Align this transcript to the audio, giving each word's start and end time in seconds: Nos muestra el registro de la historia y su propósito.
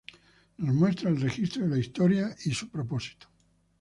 Nos 0.57 0.73
muestra 0.73 1.11
el 1.11 1.21
registro 1.21 1.61
de 1.61 1.67
la 1.69 1.77
historia 1.77 2.35
y 2.45 2.55
su 2.55 2.67
propósito. 2.71 3.27